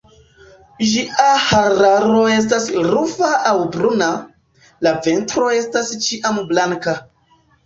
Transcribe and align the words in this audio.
Ĝia 0.91 1.25
hararo 1.47 2.23
estas 2.35 2.65
rufa 2.87 3.29
aŭ 3.51 3.53
bruna; 3.77 4.09
la 4.87 4.95
ventro 5.09 5.47
estas 5.61 5.93
ĉiam 6.09 6.43
blanka. 6.55 6.99